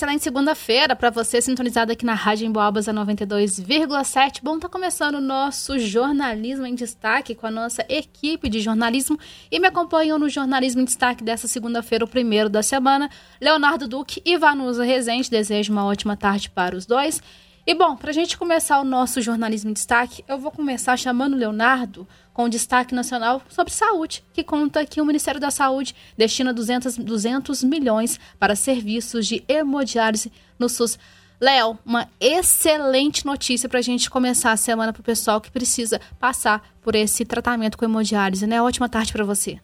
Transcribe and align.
excelente 0.00 0.24
segunda-feira 0.24 0.96
para 0.96 1.10
você 1.10 1.42
sintonizado 1.42 1.92
aqui 1.92 2.06
na 2.06 2.14
Rádio 2.14 2.46
Emboabas 2.46 2.88
a 2.88 2.94
92,7. 2.94 4.40
Bom, 4.42 4.58
tá 4.58 4.66
começando 4.66 5.16
o 5.16 5.20
nosso 5.20 5.78
jornalismo 5.78 6.64
em 6.64 6.74
destaque 6.74 7.34
com 7.34 7.46
a 7.46 7.50
nossa 7.50 7.84
equipe 7.86 8.48
de 8.48 8.60
jornalismo 8.60 9.18
e 9.50 9.60
me 9.60 9.66
acompanham 9.66 10.18
no 10.18 10.26
jornalismo 10.26 10.80
em 10.80 10.86
destaque 10.86 11.22
dessa 11.22 11.46
segunda-feira, 11.46 12.02
o 12.02 12.08
primeiro 12.08 12.48
da 12.48 12.62
semana, 12.62 13.10
Leonardo 13.38 13.86
Duque 13.86 14.22
e 14.24 14.38
Vanusa 14.38 14.84
Rezende. 14.84 15.28
Desejo 15.28 15.70
uma 15.70 15.84
ótima 15.84 16.16
tarde 16.16 16.48
para 16.48 16.74
os 16.74 16.86
dois. 16.86 17.20
E 17.66 17.74
bom, 17.74 17.94
para 17.94 18.08
a 18.08 18.14
gente 18.14 18.38
começar 18.38 18.80
o 18.80 18.84
nosso 18.84 19.20
jornalismo 19.20 19.68
em 19.68 19.74
destaque, 19.74 20.24
eu 20.26 20.38
vou 20.38 20.50
começar 20.50 20.96
chamando 20.96 21.34
o 21.34 21.36
Leonardo 21.36 22.08
com 22.40 22.48
destaque 22.48 22.94
nacional 22.94 23.42
sobre 23.50 23.70
saúde, 23.70 24.24
que 24.32 24.42
conta 24.42 24.86
que 24.86 24.98
o 24.98 25.04
Ministério 25.04 25.38
da 25.38 25.50
Saúde 25.50 25.94
destina 26.16 26.54
200, 26.54 26.96
200 26.96 27.62
milhões 27.62 28.18
para 28.38 28.56
serviços 28.56 29.26
de 29.26 29.44
hemodiálise 29.46 30.32
no 30.58 30.66
SUS. 30.66 30.98
Léo, 31.38 31.78
uma 31.84 32.08
excelente 32.18 33.26
notícia 33.26 33.68
para 33.68 33.78
a 33.78 33.82
gente 33.82 34.08
começar 34.08 34.52
a 34.52 34.56
semana 34.56 34.90
para 34.90 35.00
o 35.00 35.04
pessoal 35.04 35.38
que 35.38 35.50
precisa 35.50 36.00
passar 36.18 36.66
por 36.80 36.94
esse 36.94 37.26
tratamento 37.26 37.76
com 37.76 37.84
hemodiálise, 37.84 38.46
né? 38.46 38.62
Ótima 38.62 38.88
tarde 38.88 39.12
para 39.12 39.24
você. 39.24 39.58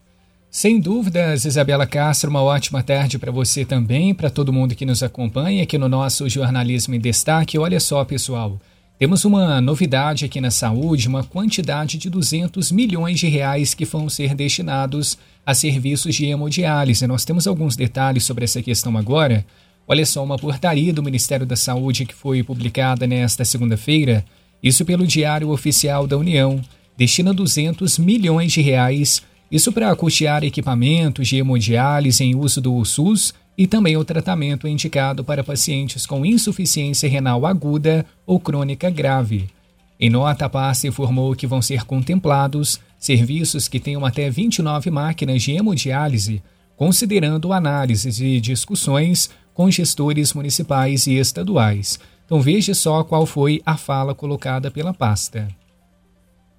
Sem 0.51 0.79
dúvidas, 0.79 1.47
Isabela 1.47 1.87
Castro, 1.87 2.29
uma 2.29 2.43
ótima 2.43 2.83
tarde 2.83 3.19
para 3.19 3.33
você 3.33 3.65
também, 3.65 4.13
para 4.13 4.29
todo 4.29 4.52
mundo 4.52 4.74
que 4.74 4.85
nos 4.85 5.02
acompanha 5.02 5.63
aqui 5.63 5.79
no 5.79 5.88
nosso 5.88 6.29
Jornalismo 6.29 6.95
em 6.95 7.01
Destaque. 7.01 7.59
Olha 7.59 7.80
só, 7.80 8.05
pessoal, 8.05 8.61
temos 8.99 9.27
uma 9.27 9.61
novidade 9.61 10.25
aqui 10.25 10.41
na 10.41 10.51
saúde, 10.51 11.07
uma 11.07 11.23
quantidade 11.23 11.99
de 11.99 12.09
200 12.09 12.73
milhões 12.73 13.19
de 13.21 13.29
reais 13.29 13.75
que 13.75 13.85
vão 13.85 14.09
ser 14.09 14.35
destinados 14.35 15.19
a 15.45 15.55
serviços 15.55 16.15
de 16.15 16.25
hemodiálise. 16.25 17.07
Nós 17.07 17.25
temos 17.25 17.47
alguns 17.47 17.77
detalhes 17.77 18.25
sobre 18.25 18.45
essa 18.45 18.63
questão 18.63 18.97
agora. 18.97 19.45
Olha 19.87 20.07
só, 20.07 20.25
uma 20.25 20.39
portaria 20.39 20.95
do 20.95 21.03
Ministério 21.03 21.45
da 21.45 21.57
Saúde 21.57 22.07
que 22.07 22.15
foi 22.15 22.43
publicada 22.43 23.07
nesta 23.07 23.45
segunda-feira, 23.45 24.25
isso 24.63 24.85
pelo 24.85 25.07
Diário 25.07 25.51
Oficial 25.51 26.07
da 26.07 26.16
União, 26.16 26.60
destina 26.97 27.35
200 27.35 27.99
milhões 27.99 28.51
de 28.51 28.63
reais, 28.63 29.23
isso 29.51 29.73
para 29.73 29.95
custear 29.95 30.45
equipamentos 30.45 31.29
de 31.29 31.37
hemodiálise 31.37 32.25
em 32.25 32.35
uso 32.35 32.61
do 32.61 32.85
SUS 32.85 33.33
e 33.57 33.66
também 33.66 33.97
o 33.97 34.05
tratamento 34.05 34.66
indicado 34.66 35.25
para 35.25 35.45
pacientes 35.45 36.05
com 36.05 36.27
insuficiência 36.27 37.09
renal 37.09 37.47
aguda 37.47 38.05
ou 38.27 38.38
crônica 38.38 38.91
grave. 38.91 39.49
Em 39.99 40.11
nota, 40.11 40.45
a 40.45 40.49
pasta 40.49 40.87
informou 40.87 41.35
que 41.35 41.47
vão 41.47 41.63
ser 41.63 41.85
contemplados 41.85 42.80
serviços 42.99 43.69
que 43.69 43.80
tenham 43.80 44.05
até 44.05 44.29
29 44.29 44.91
máquinas 44.91 45.43
de 45.43 45.53
hemodiálise, 45.53 46.43
considerando 46.77 47.53
análises 47.53 48.21
e 48.21 48.41
discussões 48.41 49.31
com 49.55 49.71
gestores 49.71 50.35
municipais 50.35 51.07
e 51.07 51.15
estaduais. 51.15 51.99
Então 52.27 52.41
veja 52.41 52.75
só 52.75 53.03
qual 53.05 53.25
foi 53.25 53.63
a 53.65 53.77
fala 53.77 54.15
colocada 54.15 54.71
pela 54.71 54.93
pasta. 54.93 55.49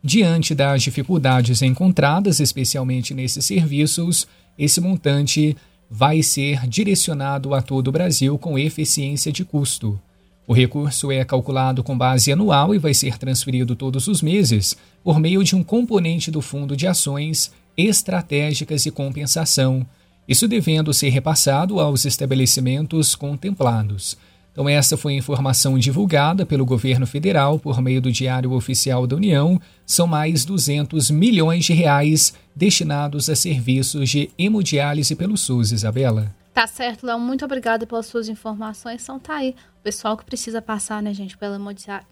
Diante 0.04 0.54
das 0.54 0.84
dificuldades 0.84 1.62
encontradas, 1.62 2.40
especialmente 2.40 3.14
nesses 3.14 3.46
serviços, 3.46 4.28
esse 4.58 4.80
montante 4.80 5.56
vai 5.90 6.22
ser 6.22 6.68
direcionado 6.68 7.54
a 7.54 7.62
todo 7.62 7.88
o 7.88 7.92
Brasil 7.92 8.38
com 8.38 8.58
eficiência 8.58 9.32
de 9.32 9.44
custo. 9.44 10.00
O 10.48 10.54
recurso 10.54 11.12
é 11.12 11.26
calculado 11.26 11.84
com 11.84 11.98
base 11.98 12.32
anual 12.32 12.74
e 12.74 12.78
vai 12.78 12.94
ser 12.94 13.18
transferido 13.18 13.76
todos 13.76 14.08
os 14.08 14.22
meses 14.22 14.78
por 15.04 15.20
meio 15.20 15.44
de 15.44 15.56
um 15.56 15.64
componente 15.64 16.32
do 16.32 16.42
Fundo 16.42 16.76
de 16.76 16.88
Ações 16.88 17.52
Estratégicas 17.76 18.86
e 18.86 18.92
Compensação, 18.92 19.86
isso 20.28 20.48
devendo 20.48 20.94
ser 20.94 21.10
repassado 21.10 21.80
aos 21.80 22.06
estabelecimentos 22.06 23.16
contemplados. 23.16 24.18
Então, 24.58 24.68
essa 24.68 24.98
foi 24.98 25.14
a 25.14 25.18
informação 25.18 25.78
divulgada 25.78 26.44
pelo 26.44 26.66
governo 26.66 27.06
federal 27.06 27.60
por 27.60 27.80
meio 27.80 28.02
do 28.02 28.12
Diário 28.12 28.54
Oficial 28.54 29.06
da 29.06 29.16
União. 29.16 29.62
São 29.86 30.08
mais 30.08 30.44
200 30.44 31.12
milhões 31.12 31.64
de 31.64 31.74
reais 31.74 32.34
destinados 32.56 33.30
a 33.30 33.36
serviços 33.36 34.10
de 34.10 34.32
hemodiálise 34.36 35.16
pelo 35.16 35.38
SUS, 35.38 35.72
Isabela. 35.72 36.36
Tá 36.56 36.66
certo, 36.66 37.06
Léo. 37.06 37.20
Muito 37.20 37.46
obrigada 37.46 37.86
pelas 37.86 38.08
suas 38.08 38.30
informações. 38.30 39.04
Então 39.04 39.20
tá 39.20 39.36
aí. 39.36 39.54
O 39.80 39.84
pessoal 39.84 40.18
que 40.18 40.26
precisa 40.26 40.60
passar, 40.60 41.04
né, 41.04 41.14
gente, 41.14 41.38
pela, 41.38 41.60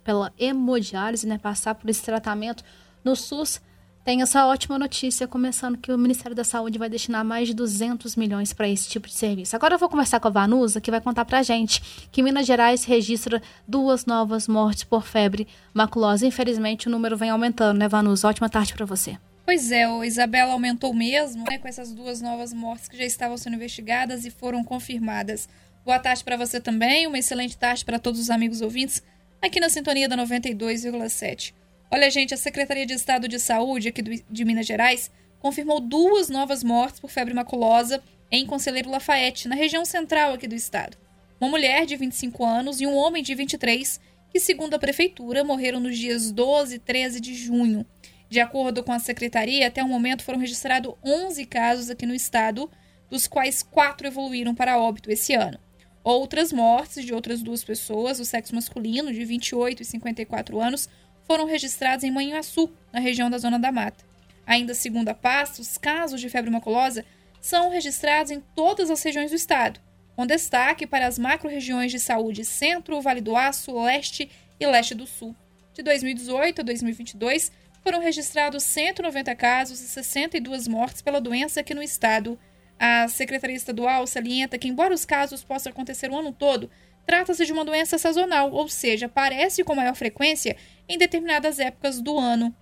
pela 0.03 0.31
hemodiálise, 0.37 1.25
né, 1.25 1.39
passar 1.39 1.73
por 1.73 1.89
esse 1.89 2.03
tratamento 2.03 2.63
no 3.03 3.15
SUS 3.15 3.59
tem 4.05 4.21
essa 4.21 4.45
ótima 4.45 4.77
notícia, 4.77 5.27
começando 5.27 5.79
que 5.79 5.91
o 5.91 5.97
Ministério 5.97 6.35
da 6.35 6.43
Saúde 6.43 6.77
vai 6.77 6.87
destinar 6.87 7.25
mais 7.25 7.47
de 7.47 7.55
200 7.55 8.15
milhões 8.15 8.53
para 8.53 8.69
esse 8.69 8.87
tipo 8.87 9.07
de 9.07 9.15
serviço. 9.15 9.55
Agora 9.55 9.73
eu 9.73 9.79
vou 9.79 9.89
conversar 9.89 10.19
com 10.19 10.27
a 10.27 10.31
Vanusa, 10.31 10.79
que 10.79 10.91
vai 10.91 11.01
contar 11.01 11.25
para 11.25 11.39
a 11.39 11.43
gente 11.43 12.07
que 12.11 12.21
Minas 12.21 12.45
Gerais 12.45 12.85
registra 12.85 13.41
duas 13.67 14.05
novas 14.05 14.47
mortes 14.47 14.83
por 14.83 15.03
febre 15.03 15.47
maculosa. 15.73 16.27
Infelizmente, 16.27 16.87
o 16.87 16.91
número 16.91 17.17
vem 17.17 17.31
aumentando, 17.31 17.79
né, 17.79 17.87
Vanusa? 17.87 18.27
Ótima 18.27 18.47
tarde 18.47 18.75
para 18.75 18.85
você. 18.85 19.17
Pois 19.43 19.71
é, 19.71 19.89
o 19.89 20.03
Isabela 20.03 20.53
aumentou 20.53 20.93
mesmo, 20.93 21.43
né, 21.43 21.57
com 21.57 21.67
essas 21.67 21.91
duas 21.91 22.21
novas 22.21 22.53
mortes 22.53 22.87
que 22.87 22.97
já 22.97 23.05
estavam 23.05 23.37
sendo 23.37 23.55
investigadas 23.55 24.23
e 24.23 24.29
foram 24.29 24.63
confirmadas. 24.63 25.49
Boa 25.83 25.97
tarde 25.97 26.23
para 26.23 26.37
você 26.37 26.61
também, 26.61 27.07
uma 27.07 27.17
excelente 27.17 27.57
tarde 27.57 27.83
para 27.83 27.97
todos 27.97 28.19
os 28.19 28.29
amigos 28.29 28.61
ouvintes 28.61 29.01
aqui 29.41 29.59
na 29.59 29.69
sintonia 29.69 30.07
da 30.07 30.15
92,7. 30.15 31.53
Olha, 31.91 32.09
gente, 32.09 32.33
a 32.33 32.37
Secretaria 32.37 32.85
de 32.85 32.93
Estado 32.93 33.27
de 33.27 33.39
Saúde 33.39 33.89
aqui 33.89 34.01
do, 34.01 34.11
de 34.29 34.45
Minas 34.45 34.65
Gerais 34.65 35.11
confirmou 35.39 35.79
duas 35.79 36.29
novas 36.29 36.63
mortes 36.63 36.99
por 36.99 37.09
febre 37.09 37.33
maculosa 37.33 38.01
em 38.31 38.45
Conselheiro 38.45 38.89
Lafayette, 38.89 39.47
na 39.47 39.55
região 39.55 39.85
central 39.85 40.33
aqui 40.33 40.47
do 40.47 40.55
estado. 40.55 40.97
Uma 41.39 41.49
mulher 41.49 41.85
de 41.85 41.95
25 41.95 42.43
anos 42.43 42.81
e 42.81 42.87
um 42.87 42.95
homem 42.95 43.21
de 43.21 43.35
23, 43.35 43.99
que, 44.31 44.39
segundo 44.39 44.73
a 44.73 44.79
prefeitura, 44.79 45.43
morreram 45.43 45.79
nos 45.79 45.97
dias 45.97 46.31
12 46.31 46.75
e 46.75 46.79
13 46.79 47.19
de 47.21 47.35
junho. 47.35 47.85
De 48.27 48.39
acordo 48.39 48.83
com 48.83 48.91
a 48.91 48.99
secretaria, 48.99 49.67
até 49.67 49.83
o 49.83 49.87
momento 49.87 50.23
foram 50.23 50.39
registrados 50.39 50.95
11 51.03 51.45
casos 51.45 51.89
aqui 51.91 52.05
no 52.07 52.15
estado, 52.15 52.69
dos 53.09 53.27
quais 53.27 53.61
quatro 53.61 54.07
evoluíram 54.07 54.55
para 54.55 54.79
óbito 54.79 55.11
esse 55.11 55.33
ano. 55.33 55.59
Outras 56.03 56.51
mortes 56.51 57.03
de 57.03 57.13
outras 57.13 57.41
duas 57.41 57.63
pessoas, 57.63 58.17
do 58.17 58.25
sexo 58.25 58.55
masculino, 58.55 59.13
de 59.13 59.23
28 59.23 59.81
e 59.81 59.85
54 59.85 60.59
anos, 60.59 60.89
foram 61.27 61.45
registrados 61.45 62.03
em 62.03 62.11
Manhuaçu, 62.11 62.71
na 62.91 62.99
região 62.99 63.29
da 63.29 63.37
Zona 63.37 63.59
da 63.59 63.71
Mata. 63.71 64.05
Ainda 64.45 64.73
segundo 64.73 65.09
a 65.09 65.13
pasta, 65.13 65.61
os 65.61 65.77
casos 65.77 66.21
de 66.21 66.29
febre 66.29 66.51
maculosa 66.51 67.03
são 67.41 67.69
registrados 67.69 68.31
em 68.31 68.41
todas 68.55 68.89
as 68.89 69.01
regiões 69.03 69.31
do 69.31 69.35
estado, 69.35 69.79
com 70.15 70.25
destaque 70.25 70.87
para 70.87 71.07
as 71.07 71.19
macro-regiões 71.19 71.91
de 71.91 71.99
saúde 71.99 72.45
Centro, 72.45 73.01
Vale 73.01 73.21
do 73.21 73.35
Aço, 73.35 73.79
Leste 73.83 74.29
e 74.59 74.65
Leste 74.65 74.95
do 74.95 75.05
Sul. 75.05 75.35
De 75.73 75.83
2018 75.83 76.61
a 76.61 76.63
2022, 76.63 77.51
foram 77.83 77.99
registrados 77.99 78.63
190 78.63 79.35
casos 79.35 79.79
e 79.79 79.87
62 79.87 80.67
mortes 80.67 81.01
pela 81.01 81.21
doença 81.21 81.59
aqui 81.59 81.73
no 81.73 81.83
estado. 81.83 82.39
A 82.79 83.07
Secretaria 83.07 83.55
Estadual 83.55 84.07
salienta 84.07 84.57
que, 84.57 84.67
embora 84.67 84.93
os 84.93 85.05
casos 85.05 85.43
possam 85.43 85.71
acontecer 85.71 86.09
o 86.09 86.17
ano 86.17 86.31
todo, 86.31 86.69
trata-se 87.05 87.45
de 87.45 87.53
uma 87.53 87.65
doença 87.65 87.97
sazonal, 87.97 88.51
ou 88.51 88.67
seja, 88.67 89.05
aparece 89.05 89.63
com 89.63 89.75
maior 89.75 89.95
frequência 89.95 90.55
em 90.87 90.97
determinadas 90.97 91.59
épocas 91.59 92.01
do 92.01 92.17
ano. 92.17 92.55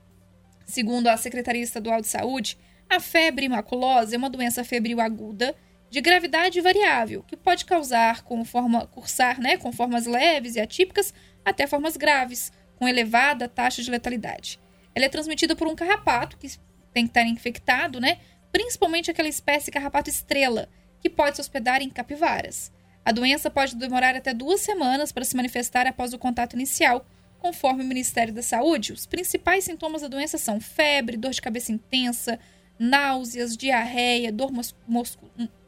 Segundo 0.65 1.07
a 1.07 1.17
Secretaria 1.17 1.61
Estadual 1.61 2.01
de 2.01 2.07
Saúde, 2.07 2.57
a 2.89 2.99
febre 2.99 3.49
maculosa 3.49 4.15
é 4.15 4.17
uma 4.17 4.29
doença 4.29 4.63
febril 4.63 5.01
aguda 5.01 5.55
de 5.89 6.01
gravidade 6.01 6.59
variável, 6.59 7.23
que 7.23 7.37
pode 7.37 7.65
causar 7.65 8.23
com 8.23 8.43
forma 8.43 8.87
cursar, 8.87 9.39
né, 9.39 9.57
com 9.57 9.71
formas 9.71 10.05
leves 10.05 10.55
e 10.55 10.59
atípicas 10.59 11.13
até 11.45 11.67
formas 11.67 11.95
graves, 11.95 12.51
com 12.77 12.87
elevada 12.87 13.47
taxa 13.47 13.81
de 13.81 13.91
letalidade. 13.91 14.59
Ela 14.95 15.05
é 15.05 15.09
transmitida 15.09 15.55
por 15.55 15.67
um 15.67 15.75
carrapato 15.75 16.37
que 16.37 16.47
tem 16.93 17.05
que 17.05 17.11
estar 17.11 17.25
infectado, 17.25 17.99
né, 17.99 18.19
principalmente 18.51 19.11
aquela 19.11 19.27
espécie 19.27 19.71
carrapato 19.71 20.09
estrela, 20.09 20.69
que 20.99 21.09
pode 21.09 21.35
se 21.35 21.41
hospedar 21.41 21.81
em 21.81 21.89
capivaras. 21.89 22.71
A 23.05 23.11
doença 23.11 23.49
pode 23.49 23.75
demorar 23.75 24.15
até 24.15 24.33
duas 24.33 24.61
semanas 24.61 25.11
para 25.11 25.25
se 25.25 25.35
manifestar 25.35 25.85
após 25.85 26.13
o 26.13 26.19
contato 26.19 26.53
inicial, 26.53 27.05
conforme 27.39 27.83
o 27.83 27.87
Ministério 27.87 28.33
da 28.33 28.41
Saúde. 28.41 28.93
Os 28.93 29.05
principais 29.05 29.65
sintomas 29.65 30.01
da 30.01 30.07
doença 30.07 30.37
são 30.37 30.61
febre, 30.61 31.17
dor 31.17 31.31
de 31.31 31.41
cabeça 31.41 31.73
intensa, 31.73 32.39
náuseas, 32.79 33.57
diarreia, 33.57 34.31
dor, 34.31 34.51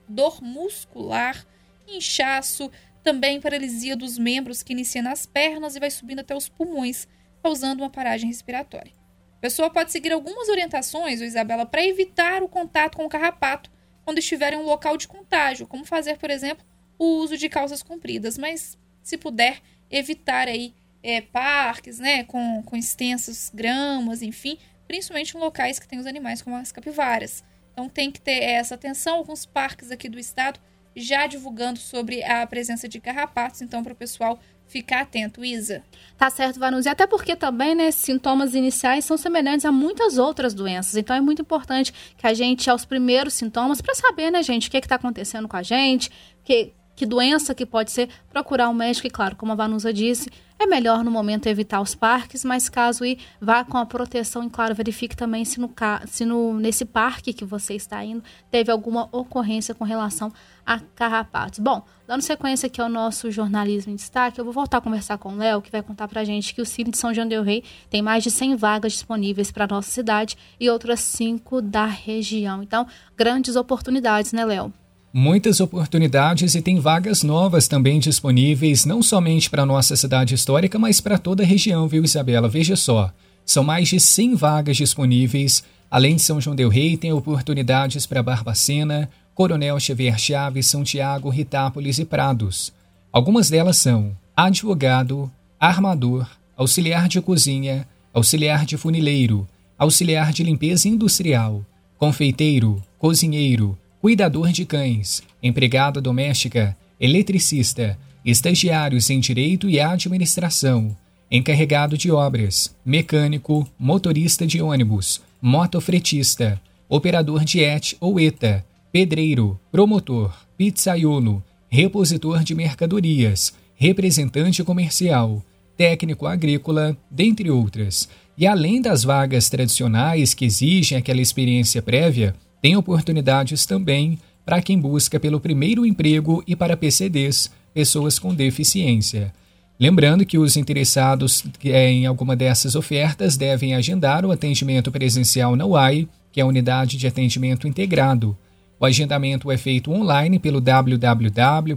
dor 0.08 0.42
muscular, 0.42 1.46
inchaço, 1.86 2.72
também 3.04 3.42
paralisia 3.42 3.96
dos 3.96 4.18
membros 4.18 4.64
que 4.64 4.74
inicia 4.74 5.02
nas 5.02 5.26
pernas 5.26 5.76
e 5.76 5.80
vai 5.80 5.92
subindo 5.92 6.20
até 6.20 6.34
os 6.34 6.48
pulmões, 6.48 7.08
causando 7.44 7.84
uma 7.84 7.90
paragem 7.90 8.28
respiratória. 8.28 8.94
A 9.38 9.42
pessoa 9.42 9.70
pode 9.70 9.92
seguir 9.92 10.14
algumas 10.14 10.48
orientações, 10.48 11.22
Isabela, 11.22 11.66
para 11.66 11.86
evitar 11.86 12.42
o 12.42 12.48
contato 12.48 12.96
com 12.96 13.06
o 13.06 13.10
carrapato 13.10 13.70
quando 14.04 14.20
estiver 14.20 14.54
em 14.54 14.58
um 14.58 14.66
local 14.66 14.96
de 14.98 15.08
contágio, 15.08 15.68
como 15.68 15.86
fazer, 15.86 16.18
por 16.18 16.32
exemplo, 16.32 16.66
o 16.97 17.06
uso 17.18 17.38
de 17.38 17.50
calças 17.50 17.83
compridas, 17.83 18.38
mas 18.38 18.77
se 19.01 19.18
puder 19.18 19.62
evitar 19.89 20.47
aí 20.47 20.74
é, 21.03 21.21
parques, 21.21 22.00
né, 22.00 22.24
com, 22.24 22.63
com 22.63 22.75
extensas 22.75 23.51
gramas, 23.53 24.21
enfim, 24.21 24.57
principalmente 24.88 25.36
em 25.36 25.39
locais 25.39 25.80
que 25.80 25.88
tem 25.88 26.00
os 26.00 26.06
animais 26.06 26.42
como 26.42 26.56
as 26.56 26.71
capivaras. 26.71 27.44
Então 27.71 27.89
tem 27.89 28.09
que 28.09 28.21
ter 28.21 28.42
essa 28.44 28.75
atenção. 28.75 29.18
Alguns 29.18 29.45
parques 29.45 29.92
aqui 29.92 30.07
do 30.07 30.18
estado 30.18 30.59
já 30.95 31.27
divulgando 31.27 31.77
sobre 31.77 32.24
a 32.24 32.47
presença 32.47 32.88
de 32.88 33.01
carrapatos, 33.01 33.62
então 33.62 33.83
para 33.83 33.91
o 33.91 33.95
pessoal 33.95 34.39
ficar 34.65 35.01
atento, 35.01 35.44
Isa. 35.44 35.83
Tá 36.18 36.30
certo, 36.30 36.59
Vanusa. 36.59 36.89
Até 36.89 37.06
porque 37.06 37.36
também, 37.36 37.75
né, 37.75 37.91
sintomas 37.91 38.56
iniciais 38.56 39.06
são 39.06 39.18
semelhantes 39.18 39.65
a 39.65 39.71
muitas 39.71 40.18
outras 40.18 40.53
doenças. 40.53 40.95
Então 40.95 41.15
é 41.15 41.21
muito 41.21 41.41
importante 41.41 41.94
que 42.18 42.25
a 42.25 42.33
gente, 42.33 42.69
aos 42.69 42.86
primeiros 42.86 43.33
sintomas, 43.33 43.81
para 43.81 43.94
saber, 43.94 44.31
né, 44.31 44.41
gente, 44.41 44.68
o 44.68 44.71
que 44.71 44.77
está 44.77 44.95
acontecendo 44.95 45.48
com 45.48 45.57
a 45.57 45.62
gente, 45.62 46.09
que 46.44 46.74
que 46.95 47.06
doença 47.06 47.53
que 47.53 47.65
pode 47.65 47.92
ser, 47.92 48.09
procurar 48.30 48.69
um 48.69 48.74
médico. 48.74 49.07
E 49.07 49.09
claro, 49.09 49.36
como 49.36 49.51
a 49.51 49.56
Vanusa 49.56 49.92
disse, 49.92 50.30
é 50.57 50.65
melhor 50.65 51.03
no 51.03 51.12
momento 51.12 51.47
evitar 51.47 51.81
os 51.81 51.94
parques, 51.94 52.45
mas 52.45 52.69
caso 52.69 53.03
ir, 53.03 53.19
vá 53.42 53.65
com 53.65 53.77
a 53.77 53.86
proteção 53.86 54.44
e, 54.44 54.50
claro, 54.50 54.74
verifique 54.74 55.15
também 55.15 55.44
se, 55.44 55.59
no, 55.59 55.71
se 56.07 56.24
no, 56.24 56.57
nesse 56.57 56.86
parque 56.86 57.33
que 57.33 57.44
você 57.44 57.74
está 57.74 58.03
indo 58.03 58.24
teve 58.50 58.71
alguma 58.71 59.09
ocorrência 59.12 59.75
com 59.75 59.83
relação 59.83 60.31
a 60.65 60.80
carrapatos. 60.80 61.59
Bom, 61.59 61.83
dando 62.07 62.21
sequência 62.21 62.68
aqui 62.68 62.80
ao 62.80 62.88
nosso 62.88 63.30
jornalismo 63.30 63.91
em 63.91 63.95
destaque, 63.95 64.39
eu 64.39 64.45
vou 64.45 64.53
voltar 64.53 64.77
a 64.77 64.81
conversar 64.81 65.18
com 65.18 65.33
o 65.33 65.38
Léo, 65.38 65.62
que 65.62 65.71
vai 65.71 65.83
contar 65.83 66.07
pra 66.07 66.24
gente 66.24 66.56
que 66.56 66.62
o 66.62 66.65
Cine 66.65 66.91
de 66.91 66.98
São 66.98 67.13
João 67.13 67.27
del 67.27 67.44
Rei 67.44 67.62
tem 67.89 68.01
mais 68.01 68.24
de 68.24 68.31
100 68.31 68.56
vagas 68.56 68.94
disponíveis 68.94 69.51
para 69.51 69.68
nossa 69.68 69.91
cidade 69.91 70.38
e 70.57 70.69
outras 70.69 71.01
5 71.01 71.62
da 71.62 71.86
região. 71.86 72.63
Então, 72.63 72.88
grandes 73.15 73.57
oportunidades, 73.57 74.31
né, 74.31 74.45
Léo? 74.45 74.74
Muitas 75.17 75.62
oportunidades 75.62 76.56
e 76.56 76.62
tem 76.62 76.77
vagas 76.77 77.23
novas 77.23 77.69
também 77.69 78.00
disponíveis, 78.00 78.83
não 78.83 79.01
somente 79.01 79.50
para 79.50 79.63
a 79.63 79.65
nossa 79.65 79.95
cidade 79.95 80.35
histórica, 80.35 80.77
mas 80.77 81.00
para 81.00 81.17
toda 81.17 81.41
a 81.41 81.45
região, 81.45 81.88
viu, 81.88 82.03
Isabela? 82.03 82.50
Veja 82.50 82.75
só, 82.75 83.09
são 83.45 83.63
mais 83.63 83.88
de 83.88 83.97
100 83.97 84.35
vagas 84.35 84.75
disponíveis. 84.75 85.63
Além 85.89 86.17
de 86.17 86.21
São 86.21 86.41
João 86.41 86.53
del 86.53 86.67
Rei, 86.67 86.97
tem 86.97 87.13
oportunidades 87.13 88.06
para 88.06 88.21
Barbacena, 88.21 89.09
Coronel 89.33 89.79
Xavier 89.79 90.19
Chaves, 90.19 90.67
São 90.67 90.83
Tiago, 90.83 91.29
Ritápolis 91.29 91.97
e 91.97 92.03
Prados. 92.03 92.73
Algumas 93.09 93.50
delas 93.50 93.77
são 93.77 94.12
advogado, 94.35 95.31
armador, 95.57 96.27
auxiliar 96.57 97.07
de 97.07 97.21
cozinha, 97.21 97.88
auxiliar 98.13 98.65
de 98.65 98.75
funileiro, 98.75 99.47
auxiliar 99.77 100.33
de 100.33 100.44
limpeza 100.44 100.89
industrial, 100.89 101.63
confeiteiro, 101.97 102.83
cozinheiro, 103.00 103.77
cuidador 104.06 104.52
de 104.52 104.66
cães, 104.66 105.24
empregada 105.42 106.00
doméstica, 106.00 106.78
eletricista, 107.00 107.98
estagiários 108.24 109.10
em 109.10 109.19
direito 109.19 109.68
e 109.68 109.80
administração, 109.80 110.96
encarregado 111.31 111.98
de 111.98 112.12
obras, 112.12 112.75
mecânico, 112.86 113.68
motorista 113.80 114.46
de 114.46 114.62
ônibus, 114.62 115.24
motofretista, 115.42 116.62
operador 116.88 117.44
de 117.44 117.63
ET 117.63 117.96
ou 118.00 118.19
ETA, 118.19 118.63
pedreiro, 118.92 119.60
promotor, 119.72 120.38
pizzaiolo, 120.56 121.44
repositor 121.68 122.44
de 122.44 122.54
mercadorias, 122.54 123.56
representante 123.75 124.63
comercial, 124.63 125.44
técnico 125.75 126.28
agrícola, 126.28 126.96
dentre 127.10 127.50
outras. 127.50 128.08
E 128.38 128.46
além 128.46 128.84
das 128.84 129.04
vagas 129.04 129.50
tradicionais 129.50 130.36
que 130.36 130.46
exigem 130.46 130.96
aquela 130.96 131.22
experiência 131.22 131.81
prévia, 131.81 132.36
tem 132.65 132.75
oportunidades 132.75 133.63
também 133.63 134.17
para 134.44 134.59
quem 134.59 134.79
busca 134.79 135.19
pelo 135.19 135.39
primeiro 135.39 135.85
emprego 135.85 136.44
e 136.47 136.56
para 136.56 136.75
PCDs, 136.75 137.51
pessoas 137.71 138.17
com 138.17 138.33
deficiência. 138.33 139.31
Lembrando 139.79 140.25
que 140.25 140.39
os 140.39 140.57
interessados 140.57 141.45
em 141.63 142.07
alguma 142.07 142.35
dessas 142.35 142.73
ofertas 142.73 143.38
devem 143.38 143.75
agendar 143.75 144.25
o 144.25 144.31
atendimento 144.31 144.91
presencial 144.91 145.56
na 145.56 145.63
UAI, 145.63 146.07
que 146.31 146.39
é 146.39 146.44
a 146.44 146.47
Unidade 146.47 146.97
de 146.97 147.06
Atendimento 147.06 147.67
Integrado. 147.67 148.35
O 148.79 148.85
agendamento 148.88 149.51
é 149.51 149.57
feito 149.57 149.91
online 149.91 150.39
pelo 150.39 150.59
www.mg.gov.br. 150.59 151.75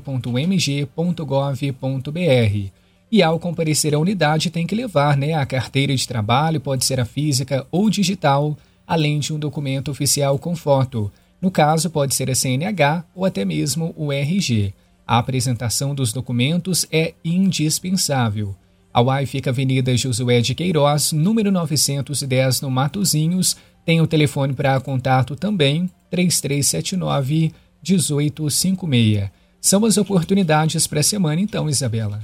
E 3.13 3.23
ao 3.23 3.39
comparecer 3.39 3.95
à 3.95 3.99
unidade 3.99 4.49
tem 4.49 4.67
que 4.67 4.75
levar 4.75 5.19
né, 5.19 5.35
a 5.35 5.45
carteira 5.45 5.95
de 5.95 6.09
trabalho, 6.09 6.63
pode 6.63 6.87
ser 6.87 6.99
a 6.99 7.05
física 7.05 7.67
ou 7.71 7.91
digital, 7.91 8.57
além 8.89 9.19
de 9.19 9.35
um 9.35 9.39
documento 9.39 9.91
oficial 9.91 10.39
com 10.39 10.57
foto. 10.57 11.13
No 11.43 11.51
caso, 11.51 11.91
pode 11.91 12.15
ser 12.15 12.31
a 12.31 12.35
CNH 12.35 13.05
ou 13.15 13.27
até 13.27 13.45
mesmo 13.45 13.95
o 13.95 14.11
RG. 14.11 14.73
A 15.07 15.19
apresentação 15.19 15.95
dos 15.95 16.11
documentos 16.13 16.87
é 16.91 17.13
indispensável. 17.23 18.57
A 18.93 19.03
UAI 19.03 19.27
fica 19.27 19.51
Avenida 19.51 19.95
Josué 19.95 20.41
de 20.41 20.55
Queiroz, 20.55 21.13
número 21.13 21.53
910, 21.53 22.63
no 22.63 22.71
Matozinhos. 22.71 23.57
Tem 23.85 24.01
o 24.01 24.07
telefone 24.07 24.55
para 24.55 24.81
contato 24.81 25.37
também, 25.37 25.89
3379 26.11 27.53
1856. 27.87 29.31
São 29.61 29.85
as 29.85 29.99
oportunidades 29.99 30.87
para 30.87 31.01
a 31.01 31.03
semana, 31.03 31.41
então, 31.41 31.69
Isabela. 31.69 32.21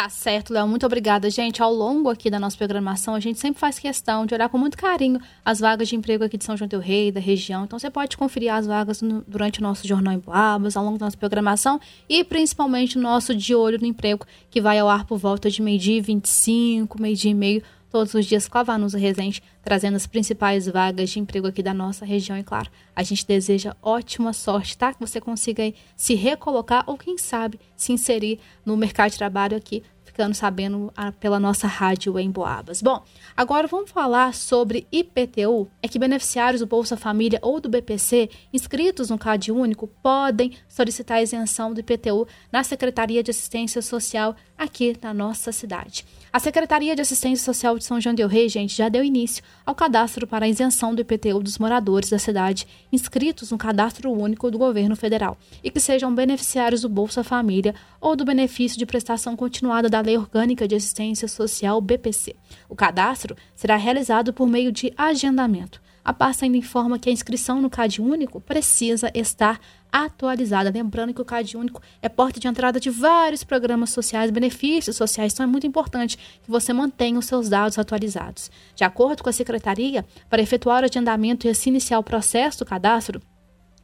Tá 0.00 0.08
certo, 0.08 0.54
Léo. 0.54 0.66
Muito 0.66 0.86
obrigada, 0.86 1.28
gente. 1.28 1.62
Ao 1.62 1.70
longo 1.70 2.08
aqui 2.08 2.30
da 2.30 2.40
nossa 2.40 2.56
programação, 2.56 3.14
a 3.14 3.20
gente 3.20 3.38
sempre 3.38 3.60
faz 3.60 3.78
questão 3.78 4.24
de 4.24 4.32
olhar 4.32 4.48
com 4.48 4.56
muito 4.56 4.74
carinho 4.74 5.20
as 5.44 5.60
vagas 5.60 5.88
de 5.88 5.94
emprego 5.94 6.24
aqui 6.24 6.38
de 6.38 6.44
São 6.46 6.56
João 6.56 6.66
del 6.66 6.80
Rei, 6.80 7.12
da 7.12 7.20
região. 7.20 7.64
Então, 7.64 7.78
você 7.78 7.90
pode 7.90 8.16
conferir 8.16 8.50
as 8.50 8.66
vagas 8.66 9.02
no, 9.02 9.22
durante 9.28 9.60
o 9.60 9.62
nosso 9.62 9.86
Jornal 9.86 10.14
em 10.14 10.18
Boabas, 10.18 10.74
ao 10.74 10.82
longo 10.82 10.96
da 10.96 11.04
nossa 11.04 11.18
programação 11.18 11.78
e 12.08 12.24
principalmente 12.24 12.96
o 12.96 13.00
nosso 13.02 13.34
De 13.34 13.54
Olho 13.54 13.78
no 13.78 13.86
Emprego, 13.86 14.24
que 14.50 14.58
vai 14.58 14.78
ao 14.78 14.88
ar 14.88 15.04
por 15.04 15.18
volta 15.18 15.50
de 15.50 15.60
meio-dia 15.60 15.98
e 15.98 16.00
25, 16.00 16.98
meio-dia 16.98 17.32
e 17.32 17.34
meio 17.34 17.62
todos 17.90 18.14
os 18.14 18.24
dias 18.24 18.48
com 18.48 18.58
a 18.58 18.62
Vanusa 18.62 18.98
Resente, 18.98 19.42
trazendo 19.62 19.96
as 19.96 20.06
principais 20.06 20.66
vagas 20.66 21.10
de 21.10 21.18
emprego 21.18 21.48
aqui 21.48 21.62
da 21.62 21.74
nossa 21.74 22.04
região. 22.04 22.38
E 22.38 22.42
claro, 22.42 22.70
a 22.94 23.02
gente 23.02 23.26
deseja 23.26 23.76
ótima 23.82 24.32
sorte, 24.32 24.78
tá? 24.78 24.94
Que 24.94 25.00
você 25.00 25.20
consiga 25.20 25.72
se 25.96 26.14
recolocar 26.14 26.84
ou, 26.86 26.96
quem 26.96 27.18
sabe, 27.18 27.58
se 27.76 27.92
inserir 27.92 28.38
no 28.64 28.76
mercado 28.76 29.10
de 29.10 29.18
trabalho 29.18 29.56
aqui 29.56 29.82
ficando 30.20 30.34
sabendo 30.34 30.92
a, 30.94 31.10
pela 31.12 31.40
nossa 31.40 31.66
rádio 31.66 32.18
em 32.18 32.30
Boabas. 32.30 32.82
Bom, 32.82 33.02
agora 33.34 33.66
vamos 33.66 33.90
falar 33.90 34.34
sobre 34.34 34.86
IPTU. 34.92 35.66
É 35.82 35.88
que 35.88 35.98
beneficiários 35.98 36.60
do 36.60 36.66
Bolsa 36.66 36.94
Família 36.94 37.38
ou 37.40 37.58
do 37.58 37.70
BPC 37.70 38.28
inscritos 38.52 39.08
no 39.08 39.16
CAD 39.16 39.50
Único 39.50 39.86
podem 39.86 40.52
solicitar 40.68 41.16
a 41.16 41.22
isenção 41.22 41.72
do 41.72 41.80
IPTU 41.80 42.28
na 42.52 42.62
Secretaria 42.62 43.22
de 43.22 43.30
Assistência 43.30 43.80
Social 43.80 44.36
aqui 44.58 44.94
na 45.00 45.14
nossa 45.14 45.52
cidade. 45.52 46.04
A 46.30 46.38
Secretaria 46.38 46.94
de 46.94 47.00
Assistência 47.00 47.44
Social 47.44 47.78
de 47.78 47.84
São 47.84 48.00
João 48.00 48.14
del 48.14 48.28
Rei, 48.28 48.48
gente, 48.48 48.76
já 48.76 48.88
deu 48.88 49.02
início 49.02 49.42
ao 49.64 49.74
cadastro 49.74 50.26
para 50.26 50.44
a 50.44 50.48
isenção 50.48 50.94
do 50.94 51.00
IPTU 51.00 51.42
dos 51.42 51.58
moradores 51.58 52.10
da 52.10 52.18
cidade 52.18 52.68
inscritos 52.92 53.50
no 53.50 53.58
cadastro 53.58 54.12
único 54.12 54.50
do 54.50 54.58
governo 54.58 54.94
federal 54.94 55.38
e 55.64 55.70
que 55.70 55.80
sejam 55.80 56.14
beneficiários 56.14 56.82
do 56.82 56.88
Bolsa 56.88 57.24
Família 57.24 57.74
ou 58.00 58.14
do 58.14 58.24
benefício 58.24 58.78
de 58.78 58.86
prestação 58.86 59.34
continuada 59.34 59.88
da 59.88 60.00
Lei 60.00 60.09
Orgânica 60.16 60.66
de 60.66 60.74
Assistência 60.74 61.28
Social 61.28 61.80
BPC. 61.80 62.36
O 62.68 62.76
cadastro 62.76 63.36
será 63.54 63.76
realizado 63.76 64.32
por 64.32 64.46
meio 64.46 64.72
de 64.72 64.92
agendamento. 64.96 65.80
A 66.04 66.12
pasta 66.12 66.44
ainda 66.44 66.56
informa 66.56 66.98
que 66.98 67.10
a 67.10 67.12
inscrição 67.12 67.60
no 67.60 67.68
CAD 67.68 68.00
único 68.00 68.40
precisa 68.40 69.10
estar 69.14 69.60
atualizada. 69.92 70.70
Lembrando 70.70 71.12
que 71.12 71.20
o 71.20 71.24
CAD 71.24 71.56
único 71.56 71.82
é 72.00 72.08
porta 72.08 72.40
de 72.40 72.48
entrada 72.48 72.80
de 72.80 72.88
vários 72.88 73.44
programas 73.44 73.90
sociais, 73.90 74.30
benefícios 74.30 74.96
sociais, 74.96 75.32
então 75.32 75.44
é 75.44 75.46
muito 75.46 75.66
importante 75.66 76.16
que 76.42 76.50
você 76.50 76.72
mantenha 76.72 77.18
os 77.18 77.26
seus 77.26 77.48
dados 77.48 77.78
atualizados. 77.78 78.50
De 78.74 78.82
acordo 78.82 79.22
com 79.22 79.28
a 79.28 79.32
Secretaria, 79.32 80.04
para 80.28 80.40
efetuar 80.40 80.82
o 80.82 80.86
agendamento 80.86 81.46
e 81.46 81.50
assim 81.50 81.70
iniciar 81.70 81.98
o 81.98 82.04
processo 82.04 82.60
do 82.60 82.66
cadastro, 82.66 83.20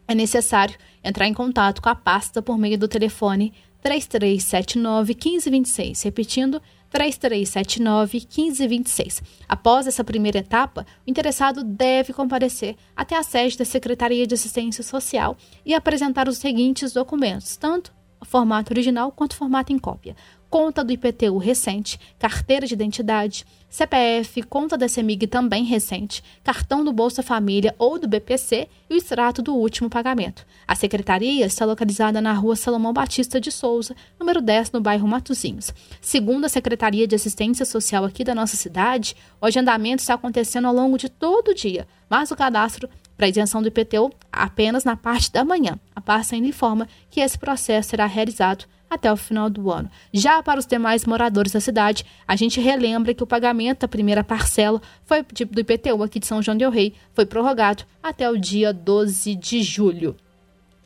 é 0.09 0.15
necessário 0.15 0.77
entrar 1.05 1.27
em 1.27 1.35
contato 1.35 1.83
com 1.83 1.89
a 1.89 1.95
pasta 1.95 2.41
por 2.41 2.57
meio 2.57 2.79
do 2.79 2.89
telefone 2.89 3.53
3379 3.87 5.15
1526. 5.15 6.03
Repetindo, 6.03 6.61
3379 6.91 8.19
1526. 8.19 9.23
Após 9.49 9.87
essa 9.87 10.03
primeira 10.03 10.39
etapa, 10.39 10.85
o 11.07 11.11
interessado 11.11 11.63
deve 11.63 12.13
comparecer 12.13 12.75
até 12.97 13.17
a 13.17 13.23
sede 13.23 13.57
da 13.57 13.65
Secretaria 13.65 14.27
de 14.27 14.35
Assistência 14.35 14.83
Social 14.83 15.37
e 15.65 15.73
apresentar 15.73 16.29
os 16.29 16.39
seguintes 16.39 16.93
documentos, 16.93 17.57
tanto 17.57 17.95
formato 18.25 18.73
original 18.73 19.13
quanto 19.13 19.37
formato 19.37 19.73
em 19.73 19.79
cópia: 19.79 20.17
conta 20.49 20.83
do 20.83 20.93
IPTU 20.93 21.39
recente, 21.39 21.99
carteira 22.19 22.67
de 22.67 22.75
identidade, 22.75 23.45
CPF, 23.69 24.43
conta 24.45 24.79
da 24.79 24.89
CEMIG 24.89 25.27
também 25.27 25.65
recente, 25.65 26.23
cartão 26.43 26.85
do 26.85 26.93
Bolsa 26.93 27.23
Família 27.23 27.75
ou 27.79 27.99
do 27.99 28.09
BPC 28.09 28.69
e 28.89 28.95
o 28.95 28.97
extrato 28.97 29.43
do 29.43 29.55
último 29.55 29.91
pagamento. 29.91 30.47
A 30.67 30.75
secretaria 30.75 31.45
está 31.45 31.65
localizada 31.65 32.21
na 32.21 32.33
rua 32.33 32.57
Salomão 32.57 32.93
Batista 32.93 33.41
de 33.41 33.51
Souza, 33.51 33.95
número 34.19 34.41
10, 34.41 34.73
no 34.73 34.81
bairro 34.81 35.07
Matozinhos. 35.07 35.75
Segundo 36.01 36.47
a 36.47 36.49
Secretaria 36.49 37.07
de 37.07 37.15
Assistência 37.15 37.67
Social 37.67 38.05
aqui 38.05 38.25
da 38.25 38.35
nossa 38.35 38.57
cidade, 38.57 39.17
o 39.41 39.47
agendamento 39.47 40.01
está 40.01 40.15
acontecendo 40.15 40.69
ao 40.69 40.75
longo 40.75 40.97
de 40.97 41.09
todo 41.09 41.49
o 41.49 41.55
dia, 41.55 41.87
mas 42.09 42.31
o 42.31 42.37
cadastro 42.37 42.89
para 43.17 43.29
isenção 43.29 43.63
do 43.63 43.69
IPTU 43.69 44.11
apenas 44.31 44.85
na 44.85 44.97
parte 44.97 45.33
da 45.33 45.45
manhã. 45.45 45.79
A 45.95 46.01
pasta 46.01 46.35
ainda 46.35 46.49
informa 46.49 46.87
que 47.11 47.21
esse 47.21 47.39
processo 47.39 47.91
será 47.91 48.07
realizado 48.07 48.67
até 48.89 49.13
o 49.13 49.17
final 49.17 49.51
do 49.51 49.71
ano. 49.71 49.91
Já 50.13 50.43
para 50.43 50.59
os 50.59 50.67
demais 50.67 51.05
moradores 51.05 51.53
da 51.53 51.61
cidade, 51.61 52.05
a 52.27 52.37
gente 52.37 52.61
relembra 52.61 53.15
que 53.15 53.23
o 53.23 53.27
pagamento 53.27 53.81
da 53.81 53.89
primeira 53.89 54.25
parcela 54.25 54.81
foi 55.05 55.23
do 55.23 55.61
IPTU 55.61 56.03
aqui 56.03 56.19
de 56.19 56.27
São 56.27 56.43
João 56.43 56.57
del 56.57 56.71
Rei 56.71 56.95
foi 57.13 57.27
prorrogado 57.27 57.85
até 58.03 58.31
o 58.31 58.39
dia 58.39 58.73
12 58.73 59.35
de 59.35 59.63
julho. 59.63 60.17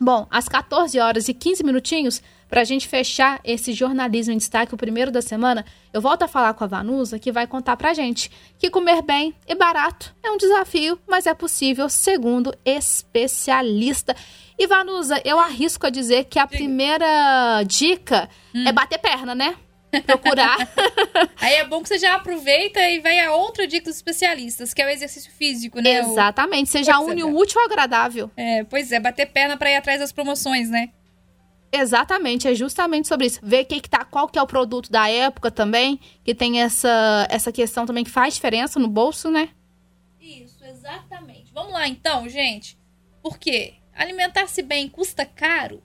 Bom, 0.02 0.26
às 0.30 0.49
14 0.49 0.99
horas 0.99 1.28
e 1.28 1.35
15 1.35 1.62
minutinhos, 1.62 2.23
para 2.49 2.62
a 2.62 2.64
gente 2.64 2.88
fechar 2.88 3.38
esse 3.45 3.75
jornalismo 3.75 4.33
em 4.33 4.38
destaque, 4.38 4.75
o 4.75 4.78
primeiro 4.78 5.11
da 5.11 5.21
semana, 5.21 5.62
eu 5.92 6.00
volto 6.00 6.23
a 6.23 6.28
falar 6.28 6.54
com 6.54 6.64
a 6.64 6.66
Vanusa, 6.66 7.19
que 7.19 7.30
vai 7.30 7.47
contar 7.47 7.76
para 7.76 7.90
a 7.90 7.95
gente 7.95 8.30
que 8.59 8.71
comer 8.71 9.02
bem 9.02 9.35
e 9.47 9.54
barato 9.54 10.14
é 10.23 10.30
um 10.30 10.38
desafio, 10.38 10.99
mas 11.07 11.26
é 11.26 11.35
possível, 11.35 11.87
segundo 11.90 12.54
especialista. 12.64 14.16
E 14.59 14.66
Vanusa, 14.66 15.21
eu 15.23 15.38
arrisco 15.38 15.87
a 15.87 15.90
dizer 15.90 16.25
que 16.25 16.38
a 16.38 16.47
primeira 16.47 17.62
dica 17.66 18.26
hum. 18.54 18.64
é 18.66 18.73
bater 18.73 18.99
perna, 18.99 19.35
né? 19.35 19.54
Procurar. 20.06 20.56
Aí 21.40 21.54
é 21.54 21.64
bom 21.64 21.82
que 21.82 21.88
você 21.88 21.99
já 21.99 22.14
aproveita 22.14 22.80
e 22.80 23.00
vai 23.00 23.18
a 23.20 23.32
outra 23.35 23.66
dica 23.66 23.87
dos 23.87 23.97
especialistas, 23.97 24.73
que 24.73 24.80
é 24.80 24.87
o 24.87 24.88
exercício 24.88 25.30
físico, 25.32 25.80
né? 25.80 25.99
Exatamente. 25.99 26.70
Você 26.70 26.82
já 26.85 26.99
une 27.00 27.25
o 27.25 27.37
útil 27.37 27.61
ao 27.61 27.66
agradável. 27.66 28.30
É, 28.37 28.64
pois 28.64 28.92
é, 28.92 29.00
bater 29.00 29.26
perna 29.26 29.56
para 29.56 29.70
ir 29.70 29.76
atrás 29.76 30.00
das 30.00 30.12
promoções, 30.12 30.68
né? 30.68 30.90
Exatamente, 31.73 32.49
é 32.49 32.54
justamente 32.54 33.06
sobre 33.06 33.26
isso. 33.26 33.38
Ver 33.42 33.64
que, 33.64 33.80
que 33.80 33.88
tá, 33.88 34.04
qual 34.04 34.28
que 34.28 34.38
é 34.38 34.42
o 34.42 34.47
produto 34.47 34.90
da 34.90 35.09
época 35.09 35.50
também, 35.50 36.00
que 36.25 36.35
tem 36.35 36.61
essa, 36.61 37.26
essa 37.30 37.52
questão 37.52 37.87
também 37.87 38.02
que 38.02 38.11
faz 38.11 38.35
diferença 38.35 38.80
no 38.80 38.88
bolso, 38.88 39.30
né? 39.30 39.50
Isso, 40.20 40.64
exatamente. 40.64 41.52
Vamos 41.52 41.73
lá 41.73 41.87
então, 41.87 42.28
gente. 42.28 42.76
Por 43.23 43.38
quê? 43.38 43.75
Alimentar-se 43.94 44.62
bem 44.62 44.88
custa 44.88 45.25
caro? 45.25 45.82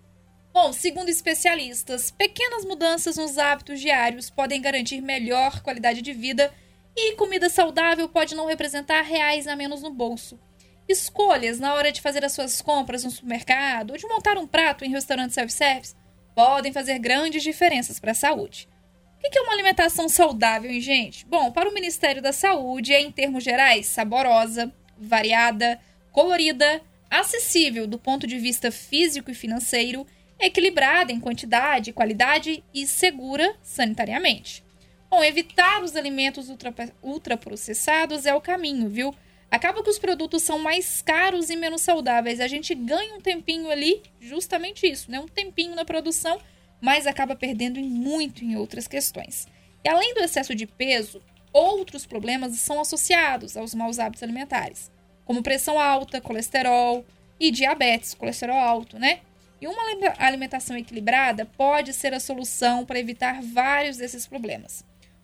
Bom, 0.55 0.71
segundo 0.71 1.09
especialistas, 1.09 2.11
pequenas 2.11 2.63
mudanças 2.63 3.17
nos 3.17 3.37
hábitos 3.37 3.81
diários 3.81 4.29
podem 4.29 4.61
garantir 4.61 5.01
melhor 5.01 5.61
qualidade 5.61 6.01
de 6.01 6.13
vida 6.13 6.49
e 6.95 7.13
comida 7.15 7.49
saudável 7.49 8.07
pode 8.07 8.33
não 8.35 8.45
representar 8.45 9.01
reais 9.01 9.47
a 9.47 9.55
menos 9.57 9.81
no 9.81 9.89
bolso. 9.89 10.39
Escolhas 10.87 11.59
na 11.59 11.73
hora 11.73 11.91
de 11.91 11.99
fazer 11.99 12.23
as 12.23 12.31
suas 12.31 12.61
compras 12.61 13.03
no 13.03 13.11
supermercado 13.11 13.91
ou 13.91 13.97
de 13.97 14.07
montar 14.07 14.37
um 14.37 14.47
prato 14.47 14.85
em 14.85 14.91
restaurante 14.91 15.33
self-service 15.33 15.93
podem 16.33 16.71
fazer 16.71 16.99
grandes 16.99 17.43
diferenças 17.43 17.99
para 17.99 18.11
a 18.11 18.15
saúde. 18.15 18.69
O 19.17 19.29
que 19.29 19.37
é 19.37 19.41
uma 19.41 19.51
alimentação 19.51 20.07
saudável, 20.07 20.71
hein, 20.71 20.79
gente? 20.79 21.25
Bom, 21.25 21.51
para 21.51 21.69
o 21.69 21.73
Ministério 21.73 22.21
da 22.21 22.31
Saúde 22.31 22.93
é, 22.93 23.01
em 23.01 23.11
termos 23.11 23.43
gerais, 23.43 23.87
saborosa, 23.87 24.73
variada, 24.97 25.81
colorida, 26.13 26.81
acessível 27.09 27.85
do 27.85 27.99
ponto 27.99 28.25
de 28.25 28.39
vista 28.39 28.71
físico 28.71 29.29
e 29.29 29.35
financeiro 29.35 30.07
equilibrada 30.45 31.11
em 31.11 31.19
quantidade, 31.19 31.93
qualidade 31.93 32.63
e 32.73 32.85
segura 32.85 33.55
sanitariamente. 33.61 34.63
Bom, 35.09 35.23
evitar 35.23 35.83
os 35.83 35.95
alimentos 35.95 36.49
ultra, 36.49 36.73
ultraprocessados 37.01 38.25
é 38.25 38.33
o 38.33 38.41
caminho, 38.41 38.89
viu? 38.89 39.13
Acaba 39.49 39.83
que 39.83 39.89
os 39.89 39.99
produtos 39.99 40.43
são 40.43 40.59
mais 40.59 41.01
caros 41.01 41.49
e 41.49 41.55
menos 41.55 41.81
saudáveis. 41.81 42.39
A 42.39 42.47
gente 42.47 42.75
ganha 42.75 43.15
um 43.15 43.21
tempinho 43.21 43.69
ali, 43.69 44.01
justamente 44.19 44.85
isso, 44.85 45.09
né? 45.09 45.19
Um 45.19 45.27
tempinho 45.27 45.75
na 45.75 45.85
produção, 45.85 46.39
mas 46.81 47.07
acaba 47.07 47.35
perdendo 47.35 47.79
muito 47.79 48.43
em 48.43 48.55
outras 48.57 48.87
questões. 48.87 49.47
E 49.83 49.87
além 49.87 50.13
do 50.13 50.21
excesso 50.21 50.53
de 50.53 50.65
peso, 50.65 51.21
outros 51.53 52.05
problemas 52.05 52.57
são 52.57 52.81
associados 52.81 53.55
aos 53.55 53.73
maus 53.73 53.99
hábitos 53.99 54.23
alimentares, 54.23 54.91
como 55.23 55.41
pressão 55.41 55.79
alta, 55.79 56.19
colesterol 56.19 57.05
e 57.39 57.51
diabetes, 57.51 58.13
colesterol 58.13 58.57
alto, 58.57 58.99
né? 58.99 59.21
E 59.61 59.67
uma 59.67 59.81
alimentação 60.17 60.77
equilibrada 60.77 61.45
pode 61.45 61.93
ser 61.93 62.13
a 62.13 62.19
solução 62.19 62.85
para 62.85 62.99
evitar 62.99 63.41
vários 63.41 63.97
desses 63.97 64.27
problemas. 64.27 64.83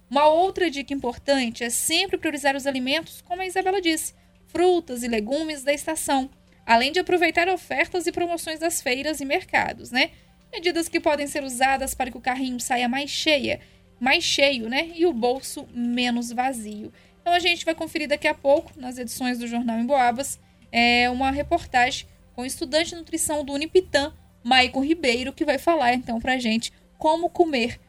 Uma 0.09 0.27
outra 0.27 0.69
dica 0.69 0.93
importante 0.93 1.63
é 1.63 1.69
sempre 1.69 2.17
priorizar 2.17 2.55
os 2.55 2.67
alimentos, 2.67 3.21
como 3.21 3.41
a 3.41 3.45
Isabela 3.45 3.81
disse, 3.81 4.13
frutas 4.47 5.03
e 5.03 5.07
legumes 5.07 5.63
da 5.63 5.73
estação, 5.73 6.29
além 6.65 6.91
de 6.91 6.99
aproveitar 6.99 7.47
ofertas 7.47 8.07
e 8.07 8.11
promoções 8.11 8.59
das 8.59 8.81
feiras 8.81 9.21
e 9.21 9.25
mercados, 9.25 9.91
né? 9.91 10.11
Medidas 10.51 10.89
que 10.89 10.99
podem 10.99 11.27
ser 11.27 11.43
usadas 11.43 11.93
para 11.93 12.11
que 12.11 12.17
o 12.17 12.21
carrinho 12.21 12.59
saia 12.59 12.89
mais 12.89 13.09
cheia, 13.09 13.61
mais 13.99 14.23
cheio, 14.23 14.67
né? 14.67 14.91
E 14.95 15.05
o 15.05 15.13
bolso 15.13 15.65
menos 15.73 16.31
vazio. 16.31 16.91
Então 17.21 17.33
a 17.33 17.39
gente 17.39 17.63
vai 17.63 17.73
conferir 17.73 18.09
daqui 18.09 18.27
a 18.27 18.33
pouco, 18.33 18.71
nas 18.75 18.97
edições 18.97 19.39
do 19.39 19.47
Jornal 19.47 19.79
em 19.79 19.85
Boabas, 19.85 20.39
é 20.71 21.09
uma 21.09 21.31
reportagem 21.31 22.07
com 22.33 22.45
estudante 22.45 22.89
de 22.89 22.95
nutrição 22.95 23.45
do 23.45 23.53
Unipitam, 23.53 24.13
Maicon 24.43 24.83
Ribeiro, 24.83 25.33
que 25.33 25.45
vai 25.45 25.57
falar 25.57 25.93
então 25.93 26.19
pra 26.19 26.37
gente 26.37 26.71
como 26.97 27.29
comer 27.29 27.79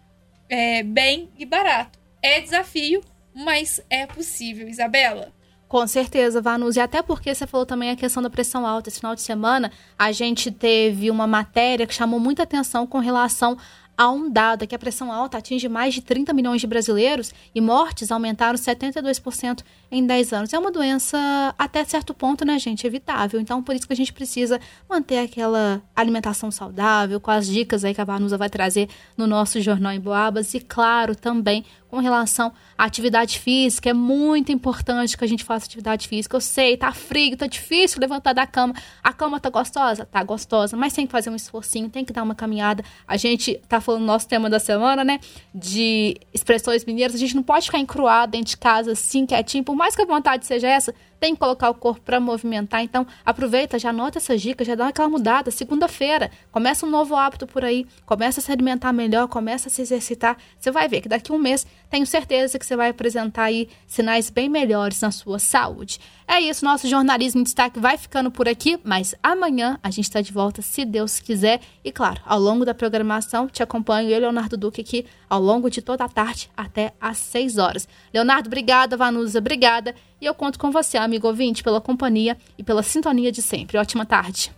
é, 0.48 0.82
bem 0.82 1.28
e 1.38 1.44
barato. 1.44 1.98
É 2.22 2.40
desafio, 2.40 3.02
mas 3.34 3.80
é 3.90 4.06
possível, 4.06 4.68
Isabela. 4.68 5.32
Com 5.72 5.86
certeza, 5.86 6.42
Vanus. 6.42 6.76
E 6.76 6.80
até 6.80 7.00
porque 7.00 7.34
você 7.34 7.46
falou 7.46 7.64
também 7.64 7.90
a 7.90 7.96
questão 7.96 8.22
da 8.22 8.28
pressão 8.28 8.66
alta. 8.66 8.90
Esse 8.90 8.98
final 8.98 9.14
de 9.14 9.22
semana, 9.22 9.72
a 9.98 10.12
gente 10.12 10.50
teve 10.50 11.10
uma 11.10 11.26
matéria 11.26 11.86
que 11.86 11.94
chamou 11.94 12.20
muita 12.20 12.42
atenção 12.42 12.86
com 12.86 12.98
relação 12.98 13.56
Há 14.02 14.10
um 14.10 14.28
dado 14.28 14.66
que 14.66 14.74
a 14.74 14.78
pressão 14.80 15.12
alta 15.12 15.38
atinge 15.38 15.68
mais 15.68 15.94
de 15.94 16.02
30 16.02 16.32
milhões 16.32 16.60
de 16.60 16.66
brasileiros 16.66 17.32
e 17.54 17.60
mortes 17.60 18.10
aumentaram 18.10 18.58
72% 18.58 19.62
em 19.92 20.04
10 20.04 20.32
anos. 20.32 20.52
É 20.52 20.58
uma 20.58 20.72
doença, 20.72 21.54
até 21.56 21.84
certo 21.84 22.12
ponto, 22.12 22.44
né, 22.44 22.58
gente, 22.58 22.84
evitável. 22.84 23.38
Então, 23.38 23.62
por 23.62 23.76
isso 23.76 23.86
que 23.86 23.92
a 23.92 23.96
gente 23.96 24.12
precisa 24.12 24.60
manter 24.90 25.18
aquela 25.18 25.80
alimentação 25.94 26.50
saudável, 26.50 27.20
com 27.20 27.30
as 27.30 27.46
dicas 27.46 27.84
aí 27.84 27.94
que 27.94 28.00
a 28.00 28.04
Vanusa 28.04 28.36
vai 28.36 28.50
trazer 28.50 28.88
no 29.16 29.24
nosso 29.24 29.60
Jornal 29.60 29.92
em 29.92 30.00
Boabas. 30.00 30.52
E, 30.52 30.58
claro, 30.58 31.14
também 31.14 31.64
com 31.92 31.98
relação 31.98 32.50
à 32.78 32.84
atividade 32.86 33.38
física. 33.38 33.90
É 33.90 33.92
muito 33.92 34.50
importante 34.50 35.14
que 35.14 35.22
a 35.22 35.26
gente 35.26 35.44
faça 35.44 35.66
atividade 35.66 36.08
física. 36.08 36.34
Eu 36.34 36.40
sei, 36.40 36.74
tá 36.74 36.90
frio, 36.90 37.36
tá 37.36 37.46
difícil 37.46 38.00
levantar 38.00 38.32
da 38.32 38.46
cama. 38.46 38.74
A 39.02 39.12
cama 39.12 39.38
tá 39.38 39.50
gostosa? 39.50 40.06
Tá 40.06 40.24
gostosa, 40.24 40.74
mas 40.74 40.94
tem 40.94 41.04
que 41.04 41.12
fazer 41.12 41.28
um 41.28 41.36
esforcinho, 41.36 41.90
tem 41.90 42.02
que 42.02 42.10
dar 42.10 42.22
uma 42.22 42.34
caminhada. 42.34 42.82
A 43.06 43.18
gente 43.18 43.60
tá 43.68 43.78
falando 43.92 44.00
no 44.00 44.06
nosso 44.06 44.28
tema 44.28 44.48
da 44.48 44.58
semana, 44.58 45.04
né? 45.04 45.20
De 45.54 46.16
expressões 46.32 46.84
mineiras. 46.84 47.14
A 47.14 47.18
gente 47.18 47.34
não 47.34 47.42
pode 47.42 47.66
ficar 47.66 47.78
encruado 47.78 48.32
dentro 48.32 48.50
de 48.50 48.56
casa 48.56 48.92
assim, 48.92 49.26
quietinho. 49.26 49.64
Por 49.64 49.74
mais 49.74 49.94
que 49.94 50.02
a 50.02 50.06
vontade 50.06 50.46
seja 50.46 50.68
essa, 50.68 50.94
tem 51.22 51.34
que 51.34 51.40
colocar 51.40 51.70
o 51.70 51.74
corpo 51.74 52.00
para 52.00 52.18
movimentar. 52.18 52.82
Então, 52.82 53.06
aproveita, 53.24 53.78
já 53.78 53.90
anota 53.90 54.18
essas 54.18 54.42
dicas, 54.42 54.66
já 54.66 54.74
dá 54.74 54.88
aquela 54.88 55.08
mudada. 55.08 55.52
Segunda-feira, 55.52 56.32
começa 56.50 56.84
um 56.84 56.90
novo 56.90 57.14
hábito 57.14 57.46
por 57.46 57.64
aí. 57.64 57.86
Começa 58.04 58.40
a 58.40 58.42
se 58.42 58.50
alimentar 58.50 58.92
melhor, 58.92 59.28
começa 59.28 59.68
a 59.68 59.70
se 59.70 59.80
exercitar. 59.80 60.36
Você 60.58 60.72
vai 60.72 60.88
ver 60.88 61.00
que 61.00 61.08
daqui 61.08 61.30
a 61.30 61.34
um 61.36 61.38
mês, 61.38 61.64
tenho 61.88 62.04
certeza 62.04 62.58
que 62.58 62.66
você 62.66 62.74
vai 62.74 62.88
apresentar 62.88 63.44
aí 63.44 63.68
sinais 63.86 64.30
bem 64.30 64.48
melhores 64.48 65.00
na 65.00 65.12
sua 65.12 65.38
saúde. 65.38 66.00
É 66.26 66.40
isso, 66.40 66.64
nosso 66.64 66.88
jornalismo 66.88 67.40
em 67.40 67.44
destaque 67.44 67.78
vai 67.78 67.96
ficando 67.96 68.30
por 68.30 68.48
aqui, 68.48 68.80
mas 68.82 69.14
amanhã 69.22 69.78
a 69.80 69.90
gente 69.90 70.06
está 70.06 70.20
de 70.20 70.32
volta, 70.32 70.60
se 70.60 70.84
Deus 70.84 71.20
quiser. 71.20 71.60
E 71.84 71.92
claro, 71.92 72.20
ao 72.24 72.40
longo 72.40 72.64
da 72.64 72.74
programação, 72.74 73.46
te 73.46 73.62
acompanho 73.62 74.10
eu, 74.10 74.18
Leonardo 74.18 74.56
Duque, 74.56 74.80
aqui 74.80 75.06
ao 75.30 75.40
longo 75.40 75.70
de 75.70 75.82
toda 75.82 76.04
a 76.04 76.08
tarde 76.08 76.50
até 76.56 76.94
às 77.00 77.18
6 77.18 77.58
horas. 77.58 77.86
Leonardo, 78.12 78.48
obrigada. 78.48 78.96
Vanusa, 78.96 79.38
obrigada. 79.38 79.94
E 80.22 80.24
eu 80.24 80.32
conto 80.32 80.56
com 80.56 80.70
você, 80.70 80.96
amigo 80.96 81.26
ouvinte, 81.26 81.64
pela 81.64 81.80
companhia 81.80 82.38
e 82.56 82.62
pela 82.62 82.84
sintonia 82.84 83.32
de 83.32 83.42
sempre. 83.42 83.76
Ótima 83.76 84.06
tarde. 84.06 84.52